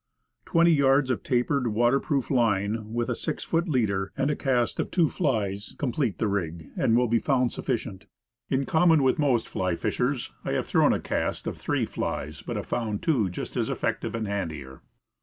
Twenty 0.45 0.71
yards 0.71 1.11
of 1.11 1.21
tapered, 1.21 1.67
water 1.67 1.99
proof 1.99 2.31
line, 2.31 2.91
with 2.91 3.07
a 3.07 3.13
six 3.13 3.43
foot 3.43 3.69
leader, 3.69 4.11
and 4.17 4.31
a 4.31 4.35
cast 4.35 4.79
of 4.79 4.89
two 4.89 5.09
flies, 5.09 5.75
complete 5.77 6.17
the 6.17 6.27
rig, 6.27 6.71
and 6.75 6.97
will 6.97 7.07
be 7.07 7.19
found 7.19 7.51
sufficient. 7.51 8.07
In 8.49 8.65
common 8.65 9.03
with 9.03 9.19
most 9.19 9.47
fly 9.47 9.75
fishers, 9.75 10.31
I 10.43 10.53
have 10.53 10.61
mostly 10.65 10.71
thrown 10.71 10.93
a 10.93 10.99
cast 10.99 11.45
of 11.45 11.55
three 11.59 11.85
flies, 11.85 12.41
but 12.41 12.55
have 12.55 12.65
found 12.65 13.03
two 13.03 13.29
just 13.29 13.55
as 13.55 13.69
effective, 13.69 14.15
and 14.15 14.27
handier. 14.27 14.81